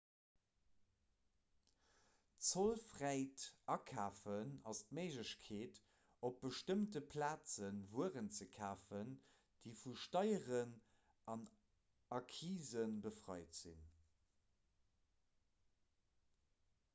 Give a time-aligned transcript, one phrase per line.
[2.51, 5.77] zollfräit akafen ass d'méiglechkeet
[6.31, 9.13] op bestëmmte plaze wueren ze kafen
[9.67, 10.73] déi vu steieren
[11.35, 11.39] a
[12.21, 13.87] accisen befreit sinn